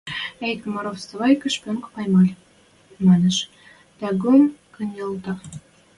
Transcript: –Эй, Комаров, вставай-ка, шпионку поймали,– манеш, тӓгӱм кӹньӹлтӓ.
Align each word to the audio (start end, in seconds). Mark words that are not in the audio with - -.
–Эй, 0.47 0.55
Комаров, 0.59 0.97
вставай-ка, 0.97 1.47
шпионку 1.55 1.87
поймали,– 1.95 2.33
манеш, 3.07 3.37
тӓгӱм 3.97 4.43
кӹньӹлтӓ. 4.73 5.33